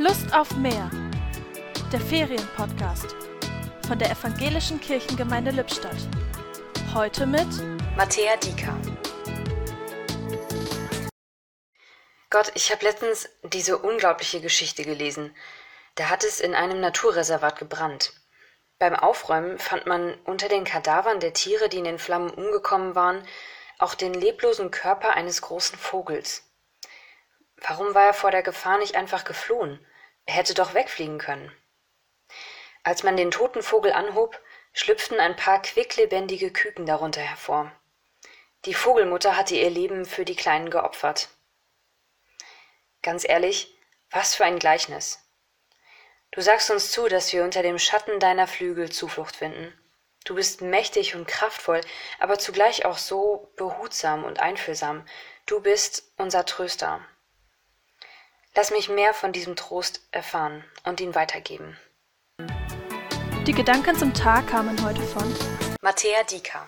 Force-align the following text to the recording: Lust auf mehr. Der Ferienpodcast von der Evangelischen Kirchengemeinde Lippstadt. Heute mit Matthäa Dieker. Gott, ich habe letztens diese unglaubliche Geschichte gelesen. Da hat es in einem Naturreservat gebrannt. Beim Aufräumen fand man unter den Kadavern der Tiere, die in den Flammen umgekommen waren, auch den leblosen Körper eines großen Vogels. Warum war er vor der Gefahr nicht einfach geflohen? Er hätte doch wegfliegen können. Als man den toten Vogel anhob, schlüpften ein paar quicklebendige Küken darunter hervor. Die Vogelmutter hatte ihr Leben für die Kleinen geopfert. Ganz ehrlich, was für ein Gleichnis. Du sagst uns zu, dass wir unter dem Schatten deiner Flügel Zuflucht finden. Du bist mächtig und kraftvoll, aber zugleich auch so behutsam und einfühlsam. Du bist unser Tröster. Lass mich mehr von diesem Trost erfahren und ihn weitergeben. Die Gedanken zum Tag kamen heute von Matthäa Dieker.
Lust 0.00 0.32
auf 0.32 0.54
mehr. 0.54 0.88
Der 1.92 2.00
Ferienpodcast 2.00 3.16
von 3.88 3.98
der 3.98 4.12
Evangelischen 4.12 4.80
Kirchengemeinde 4.80 5.50
Lippstadt. 5.50 5.96
Heute 6.94 7.26
mit 7.26 7.48
Matthäa 7.96 8.36
Dieker. 8.36 8.76
Gott, 12.30 12.52
ich 12.54 12.70
habe 12.70 12.84
letztens 12.84 13.28
diese 13.42 13.76
unglaubliche 13.76 14.40
Geschichte 14.40 14.84
gelesen. 14.84 15.34
Da 15.96 16.10
hat 16.10 16.22
es 16.22 16.38
in 16.38 16.54
einem 16.54 16.78
Naturreservat 16.78 17.58
gebrannt. 17.58 18.12
Beim 18.78 18.94
Aufräumen 18.94 19.58
fand 19.58 19.86
man 19.86 20.14
unter 20.26 20.48
den 20.48 20.62
Kadavern 20.62 21.18
der 21.18 21.32
Tiere, 21.32 21.68
die 21.68 21.78
in 21.78 21.84
den 21.84 21.98
Flammen 21.98 22.30
umgekommen 22.30 22.94
waren, 22.94 23.26
auch 23.80 23.96
den 23.96 24.14
leblosen 24.14 24.70
Körper 24.70 25.14
eines 25.14 25.42
großen 25.42 25.76
Vogels. 25.76 26.47
Warum 27.60 27.94
war 27.94 28.04
er 28.04 28.14
vor 28.14 28.30
der 28.30 28.42
Gefahr 28.42 28.78
nicht 28.78 28.96
einfach 28.96 29.24
geflohen? 29.24 29.84
Er 30.26 30.34
hätte 30.34 30.54
doch 30.54 30.74
wegfliegen 30.74 31.18
können. 31.18 31.52
Als 32.84 33.02
man 33.02 33.16
den 33.16 33.30
toten 33.30 33.62
Vogel 33.62 33.92
anhob, 33.92 34.40
schlüpften 34.72 35.18
ein 35.20 35.36
paar 35.36 35.60
quicklebendige 35.60 36.52
Küken 36.52 36.86
darunter 36.86 37.20
hervor. 37.20 37.72
Die 38.64 38.74
Vogelmutter 38.74 39.36
hatte 39.36 39.54
ihr 39.54 39.70
Leben 39.70 40.04
für 40.04 40.24
die 40.24 40.36
Kleinen 40.36 40.70
geopfert. 40.70 41.28
Ganz 43.02 43.28
ehrlich, 43.28 43.76
was 44.10 44.34
für 44.34 44.44
ein 44.44 44.58
Gleichnis. 44.58 45.24
Du 46.30 46.40
sagst 46.40 46.70
uns 46.70 46.90
zu, 46.90 47.08
dass 47.08 47.32
wir 47.32 47.44
unter 47.44 47.62
dem 47.62 47.78
Schatten 47.78 48.20
deiner 48.20 48.46
Flügel 48.46 48.90
Zuflucht 48.90 49.36
finden. 49.36 49.72
Du 50.24 50.34
bist 50.34 50.60
mächtig 50.60 51.14
und 51.14 51.26
kraftvoll, 51.26 51.80
aber 52.18 52.38
zugleich 52.38 52.84
auch 52.84 52.98
so 52.98 53.52
behutsam 53.56 54.24
und 54.24 54.40
einfühlsam. 54.40 55.06
Du 55.46 55.60
bist 55.60 56.12
unser 56.18 56.44
Tröster. 56.44 57.00
Lass 58.58 58.72
mich 58.72 58.88
mehr 58.88 59.14
von 59.14 59.30
diesem 59.32 59.54
Trost 59.54 60.00
erfahren 60.10 60.64
und 60.82 61.00
ihn 61.00 61.14
weitergeben. 61.14 61.76
Die 63.46 63.52
Gedanken 63.52 63.94
zum 63.94 64.12
Tag 64.14 64.48
kamen 64.48 64.84
heute 64.84 65.00
von 65.00 65.32
Matthäa 65.80 66.24
Dieker. 66.24 66.66